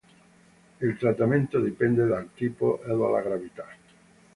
[0.79, 3.67] Il trattamento dipende dal tipo e dalla gravità.